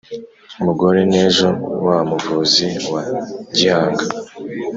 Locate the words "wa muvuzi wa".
1.87-3.03